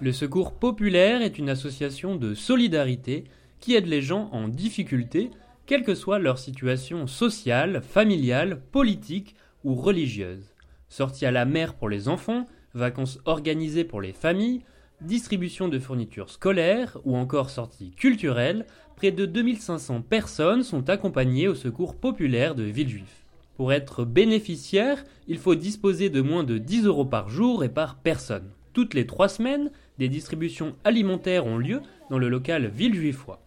Le 0.00 0.12
Secours 0.12 0.52
populaire 0.52 1.22
est 1.22 1.38
une 1.38 1.50
association 1.50 2.16
de 2.16 2.34
solidarité 2.34 3.24
qui 3.60 3.74
aide 3.74 3.86
les 3.86 4.02
gens 4.02 4.30
en 4.32 4.48
difficulté, 4.48 5.30
quelle 5.66 5.84
que 5.84 5.94
soit 5.94 6.18
leur 6.18 6.38
situation 6.38 7.06
sociale, 7.06 7.82
familiale, 7.82 8.60
politique 8.72 9.34
ou 9.64 9.74
religieuse. 9.74 10.54
Sortie 10.88 11.26
à 11.26 11.30
la 11.30 11.44
mer 11.44 11.74
pour 11.74 11.88
les 11.88 12.08
enfants, 12.08 12.46
vacances 12.74 13.18
organisées 13.24 13.84
pour 13.84 14.00
les 14.00 14.12
familles, 14.12 14.62
distribution 15.00 15.68
de 15.68 15.78
fournitures 15.78 16.30
scolaires 16.30 16.98
ou 17.04 17.16
encore 17.16 17.50
sorties 17.50 17.90
culturelles, 17.90 18.66
près 18.96 19.10
de 19.10 19.26
2500 19.26 20.02
personnes 20.02 20.62
sont 20.62 20.88
accompagnées 20.88 21.48
au 21.48 21.54
secours 21.54 21.94
populaire 21.94 22.54
de 22.54 22.64
Villejuif. 22.64 23.27
Pour 23.58 23.72
être 23.72 24.04
bénéficiaire, 24.04 25.04
il 25.26 25.36
faut 25.36 25.56
disposer 25.56 26.10
de 26.10 26.20
moins 26.20 26.44
de 26.44 26.58
10 26.58 26.84
euros 26.84 27.04
par 27.04 27.28
jour 27.28 27.64
et 27.64 27.68
par 27.68 27.96
personne. 27.96 28.52
Toutes 28.72 28.94
les 28.94 29.04
trois 29.04 29.28
semaines, 29.28 29.72
des 29.98 30.08
distributions 30.08 30.76
alimentaires 30.84 31.44
ont 31.44 31.58
lieu 31.58 31.82
dans 32.08 32.18
le 32.18 32.28
local 32.28 32.68
Villejuifois. 32.68 33.42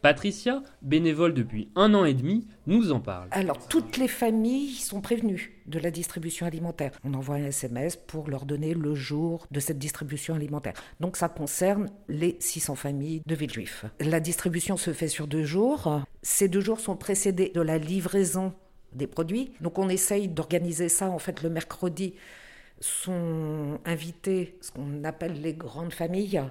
Patricia, 0.00 0.62
bénévole 0.80 1.34
depuis 1.34 1.70
un 1.74 1.92
an 1.94 2.04
et 2.04 2.14
demi, 2.14 2.46
nous 2.68 2.92
en 2.92 3.00
parle. 3.00 3.26
Alors, 3.32 3.66
toutes 3.66 3.96
les 3.96 4.06
familles 4.06 4.74
sont 4.74 5.00
prévenues 5.00 5.60
de 5.66 5.80
la 5.80 5.90
distribution 5.90 6.46
alimentaire. 6.46 6.92
On 7.02 7.14
envoie 7.14 7.34
un 7.34 7.46
SMS 7.46 7.96
pour 7.96 8.30
leur 8.30 8.46
donner 8.46 8.74
le 8.74 8.94
jour 8.94 9.44
de 9.50 9.58
cette 9.58 9.80
distribution 9.80 10.36
alimentaire. 10.36 10.74
Donc, 11.00 11.16
ça 11.16 11.28
concerne 11.28 11.90
les 12.08 12.36
600 12.38 12.76
familles 12.76 13.22
de 13.26 13.34
Villejuif. 13.34 13.86
La 13.98 14.20
distribution 14.20 14.76
se 14.76 14.92
fait 14.92 15.08
sur 15.08 15.26
deux 15.26 15.42
jours. 15.42 16.00
Ces 16.22 16.46
deux 16.46 16.60
jours 16.60 16.78
sont 16.78 16.96
précédés 16.96 17.50
de 17.52 17.60
la 17.60 17.78
livraison 17.78 18.54
des 18.92 19.06
produits. 19.06 19.52
Donc, 19.60 19.78
on 19.78 19.88
essaye 19.88 20.28
d'organiser 20.28 20.88
ça, 20.88 21.10
en 21.10 21.18
fait, 21.18 21.42
le 21.42 21.50
mercredi 21.50 22.14
sont 22.80 23.78
invités 23.84 24.56
ce 24.60 24.70
qu'on 24.70 25.04
appelle 25.04 25.40
les 25.40 25.54
grandes 25.54 25.92
familles 25.92 26.42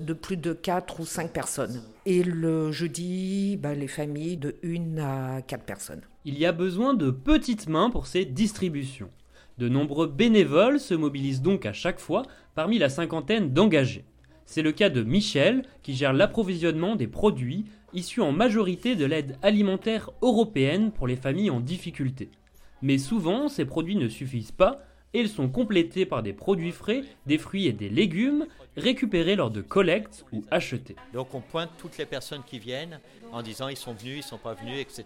de 0.00 0.12
plus 0.12 0.36
de 0.36 0.52
4 0.52 1.00
ou 1.00 1.04
5 1.04 1.32
personnes. 1.32 1.82
Et 2.06 2.22
le 2.22 2.70
jeudi, 2.72 3.56
bah, 3.56 3.74
les 3.74 3.88
familles 3.88 4.36
de 4.36 4.56
1 4.64 4.98
à 4.98 5.42
4 5.42 5.64
personnes. 5.64 6.02
Il 6.24 6.38
y 6.38 6.46
a 6.46 6.52
besoin 6.52 6.94
de 6.94 7.10
petites 7.10 7.68
mains 7.68 7.90
pour 7.90 8.06
ces 8.06 8.24
distributions. 8.24 9.10
De 9.58 9.68
nombreux 9.68 10.06
bénévoles 10.06 10.78
se 10.78 10.94
mobilisent 10.94 11.42
donc 11.42 11.66
à 11.66 11.72
chaque 11.72 11.98
fois 11.98 12.22
parmi 12.54 12.78
la 12.78 12.88
cinquantaine 12.88 13.52
d'engagés. 13.52 14.04
C'est 14.50 14.62
le 14.62 14.72
cas 14.72 14.88
de 14.88 15.02
Michel, 15.02 15.62
qui 15.82 15.94
gère 15.94 16.14
l'approvisionnement 16.14 16.96
des 16.96 17.06
produits 17.06 17.66
issus 17.92 18.22
en 18.22 18.32
majorité 18.32 18.96
de 18.96 19.04
l'aide 19.04 19.36
alimentaire 19.42 20.08
européenne 20.22 20.90
pour 20.90 21.06
les 21.06 21.16
familles 21.16 21.50
en 21.50 21.60
difficulté. 21.60 22.30
Mais 22.80 22.96
souvent, 22.96 23.48
ces 23.48 23.66
produits 23.66 23.96
ne 23.96 24.08
suffisent 24.08 24.50
pas 24.50 24.80
et 25.12 25.20
ils 25.20 25.28
sont 25.28 25.50
complétés 25.50 26.06
par 26.06 26.22
des 26.22 26.32
produits 26.32 26.72
frais, 26.72 27.02
des 27.26 27.36
fruits 27.36 27.66
et 27.66 27.74
des 27.74 27.90
légumes 27.90 28.46
récupérés 28.78 29.36
lors 29.36 29.50
de 29.50 29.60
collectes 29.60 30.24
ou 30.32 30.42
achetés. 30.50 30.96
Donc 31.12 31.34
on 31.34 31.42
pointe 31.42 31.70
toutes 31.76 31.98
les 31.98 32.06
personnes 32.06 32.42
qui 32.42 32.58
viennent 32.58 33.00
en 33.32 33.42
disant 33.42 33.68
ils 33.68 33.76
sont 33.76 33.92
venus, 33.92 34.24
ils 34.24 34.28
sont 34.28 34.38
pas 34.38 34.54
venus, 34.54 34.80
etc. 34.80 35.04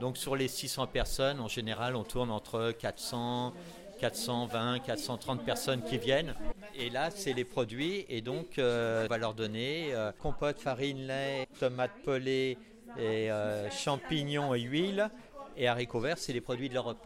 Donc 0.00 0.16
sur 0.16 0.34
les 0.34 0.48
600 0.48 0.88
personnes, 0.88 1.38
en 1.38 1.48
général, 1.48 1.94
on 1.94 2.02
tourne 2.02 2.32
entre 2.32 2.72
400, 2.76 3.54
420, 4.00 4.80
430 4.80 5.44
personnes 5.44 5.82
qui 5.84 5.98
viennent. 5.98 6.34
Et 6.78 6.90
là, 6.90 7.10
c'est 7.10 7.32
les 7.32 7.44
produits. 7.44 8.04
Et 8.08 8.20
donc, 8.20 8.58
euh, 8.58 9.04
on 9.04 9.08
va 9.08 9.18
leur 9.18 9.34
donner 9.34 9.94
euh, 9.94 10.12
compote, 10.12 10.58
farine, 10.58 11.06
lait, 11.06 11.46
tomates 11.58 12.02
pelées, 12.04 12.58
euh, 12.98 13.70
champignons 13.70 14.54
et 14.54 14.60
huile. 14.60 15.10
Et 15.56 15.68
haricots 15.68 16.00
verts, 16.00 16.18
c'est 16.18 16.34
les 16.34 16.42
produits 16.42 16.68
de 16.68 16.74
l'Europe. 16.74 17.04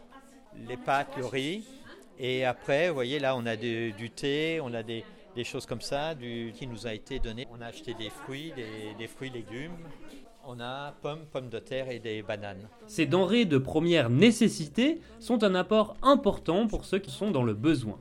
Les 0.67 0.75
pâtes, 0.75 1.15
le 1.17 1.25
riz, 1.25 1.63
et 2.19 2.43
après, 2.43 2.89
vous 2.89 2.93
voyez, 2.93 3.19
là, 3.19 3.37
on 3.37 3.45
a 3.45 3.55
du 3.55 4.11
thé, 4.13 4.59
on 4.61 4.73
a 4.73 4.83
des, 4.83 5.05
choses 5.45 5.65
comme 5.65 5.79
ça 5.79 6.13
qui 6.13 6.67
nous 6.67 6.85
a 6.85 6.93
été 6.93 7.19
donné. 7.19 7.47
On 7.51 7.61
a 7.61 7.67
acheté 7.67 7.93
des 7.93 8.09
fruits, 8.09 8.51
des, 8.55 8.93
des 8.97 9.07
fruits, 9.07 9.29
légumes. 9.29 9.77
On 10.45 10.59
a 10.59 10.91
pommes, 11.01 11.25
pommes 11.31 11.49
de 11.49 11.59
terre 11.59 11.89
et 11.89 11.99
des 11.99 12.21
bananes. 12.21 12.67
Ces 12.87 13.05
denrées 13.05 13.45
de 13.45 13.57
première 13.57 14.09
nécessité 14.09 14.99
sont 15.19 15.43
un 15.43 15.55
apport 15.55 15.95
important 16.01 16.67
pour 16.67 16.83
ceux 16.83 16.99
qui 16.99 17.11
sont 17.11 17.31
dans 17.31 17.43
le 17.43 17.53
besoin. 17.53 17.97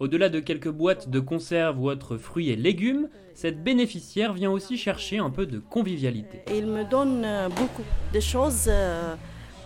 Au-delà 0.00 0.30
de 0.30 0.40
quelques 0.40 0.70
boîtes 0.70 1.10
de 1.10 1.20
conserve 1.20 1.78
ou 1.78 1.90
autres 1.90 2.16
fruits 2.16 2.48
et 2.48 2.56
légumes, 2.56 3.10
cette 3.34 3.62
bénéficiaire 3.62 4.32
vient 4.32 4.50
aussi 4.50 4.78
chercher 4.78 5.18
un 5.18 5.28
peu 5.28 5.44
de 5.44 5.58
convivialité. 5.58 6.40
Il 6.50 6.68
me 6.68 6.84
donne 6.84 7.22
euh, 7.22 7.50
beaucoup 7.50 7.82
de 8.14 8.18
choses 8.18 8.64
euh, 8.68 9.14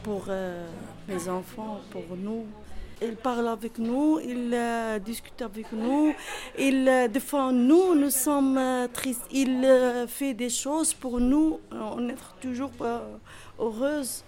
pour 0.02 0.24
euh, 0.28 0.66
mes 1.06 1.28
enfants, 1.28 1.80
pour 1.90 2.02
nous. 2.20 2.46
Il 3.00 3.14
parle 3.14 3.46
avec 3.46 3.78
nous, 3.78 4.18
il 4.18 4.58
discute 5.04 5.40
avec 5.40 5.66
nous, 5.72 6.14
il 6.58 7.08
défend 7.12 7.52
nous, 7.52 7.94
nous 7.94 8.10
sommes 8.10 8.58
tristes. 8.92 9.26
Il 9.32 9.66
fait 10.08 10.32
des 10.32 10.48
choses 10.48 10.94
pour 10.94 11.20
nous, 11.20 11.60
on 11.70 12.08
est 12.08 12.16
toujours 12.40 12.70
heureuse. 13.58 14.24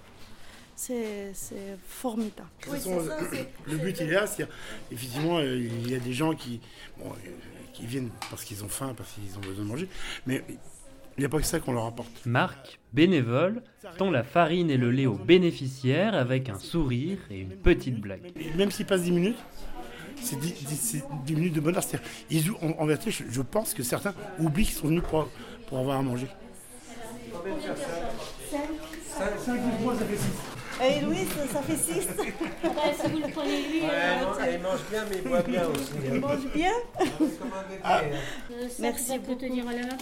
C'est 0.77 1.33
formidable. 1.89 2.49
le, 3.67 3.77
but 3.79 3.99
il 4.01 4.09
est 4.09 4.13
là, 4.13 4.27
c'est 4.27 4.47
effectivement 4.93 5.41
il 5.41 5.91
y 5.91 5.95
a 5.95 5.99
des 5.99 6.13
gens 6.13 6.35
qui, 6.35 6.61
qui 7.73 7.87
viennent 7.87 8.11
parce 8.31 8.45
qu'ils 8.45 8.63
ont 8.63 8.69
faim, 8.69 8.95
parce 8.97 9.13
qu'ils 9.13 9.37
ont 9.39 9.41
besoin 9.41 9.65
de 9.65 9.69
manger, 9.69 9.89
mais 10.27 10.45
il 11.17 11.21
n'y 11.21 11.25
a 11.25 11.31
pas 11.31 11.39
que 11.39 11.47
ça 11.47 11.61
qu'on 11.61 11.73
leur 11.73 11.87
apporte. 11.87 12.27
Marc, 12.27 12.79
bénévole, 12.93 13.63
tend 13.97 14.11
la 14.11 14.23
farine 14.23 14.71
et 14.71 14.77
le 14.77 14.91
lait 14.91 15.07
aux 15.07 15.15
bénéficiaires 15.15 16.15
avec 16.15 16.51
un 16.51 16.59
sourire 16.59 17.19
et 17.31 17.41
une 17.41 17.57
petite 17.57 17.99
blague. 17.99 18.33
même 18.55 18.71
s'il 18.71 18.85
passe 18.85 19.03
10 19.03 19.13
minutes, 19.13 19.39
c'est 20.21 20.39
10, 20.39 21.35
minutes 21.35 21.55
de 21.55 21.61
bonheur. 21.61 21.83
Ils, 22.31 22.51
en, 22.51 22.75
en 22.79 22.87
vérité, 22.87 23.11
je, 23.11 23.43
pense 23.43 23.73
que 23.73 23.83
certains 23.83 24.15
oublient 24.39 24.67
qu'ils 24.67 24.75
sont 24.75 24.89
venus 24.89 25.03
pour, 25.09 25.29
pour 25.69 25.79
avoir 25.79 25.99
à 25.99 26.03
manger. 26.03 26.27
5 29.19 29.81
mois, 29.81 29.95
ça 29.95 30.05
fait 30.05 30.17
6. 30.17 30.56
Et 30.83 31.01
Louis, 31.01 31.27
ça, 31.53 31.63
fait 31.63 31.77
6. 31.77 31.93
si 32.03 33.11
vous 33.11 33.19
le 33.19 33.33
prenez 33.33 33.63
lui. 33.63 33.81
Ouais, 33.81 33.89
euh, 33.91 34.53
il 34.53 34.61
mange 34.61 34.81
bien, 34.91 35.05
mais 35.09 35.17
il 35.23 35.29
boit 35.29 35.43
bien 35.43 35.63
aussi. 35.71 35.93
Il 36.05 36.21
mange 36.21 36.47
bien 36.55 36.73
ah. 37.83 38.01
euh, 38.03 38.69
Merci 38.79 39.19
tenir 39.39 39.67
à 39.69 39.73
la 39.73 39.83
main. 39.83 39.97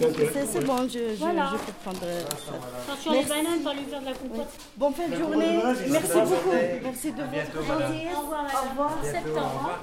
C'est 0.51 0.65
bon, 0.65 0.87
je, 0.87 1.13
je, 1.13 1.19
voilà. 1.19 1.51
je 1.53 1.57
peux 1.65 1.71
prendre 1.83 1.99
euh, 2.03 2.21
ça. 2.21 2.91
Attention 2.91 3.11
les 3.13 3.23
bananes, 3.23 3.63
pas 3.63 3.73
lui 3.73 3.85
faire 3.85 4.01
de 4.01 4.05
la 4.05 4.13
compote. 4.13 4.95
Fin 4.95 5.07
de 5.09 5.15
journée. 5.15 5.59
Merci 5.89 6.13
beaucoup. 6.13 6.55
Merci 6.83 7.11
de 7.11 7.23
votre 7.23 7.65
gentillesse. 7.65 8.15
Au 8.15 8.21
revoir. 8.21 8.45
Au 8.45 8.69
revoir. 8.69 8.91
Septembre. 9.03 9.37
Au 9.37 9.57
revoir. 9.57 9.79